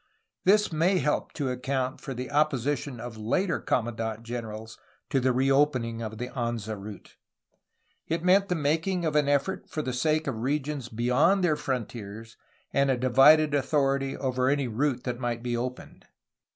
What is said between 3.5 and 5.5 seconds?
commandant generals to the